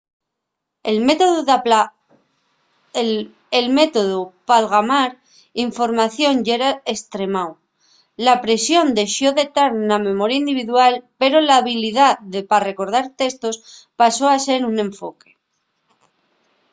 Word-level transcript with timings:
el 3.59 3.67
métodu 3.77 4.17
p'algamar 4.47 5.09
información 5.65 6.33
yera 6.47 6.69
estremáu 6.95 7.51
la 8.25 8.35
presión 8.45 8.85
dexó 8.99 9.29
de 9.39 9.45
tar 9.57 9.71
na 9.89 9.97
memoria 10.07 10.41
individual 10.43 10.93
pero 11.21 11.37
la 11.47 11.55
habilidá 11.59 12.07
pa 12.49 12.57
recordar 12.69 13.05
testos 13.21 13.55
pasó 14.01 14.25
a 14.29 14.37
ser 14.47 14.59
un 14.69 14.75
enfoque 14.87 15.29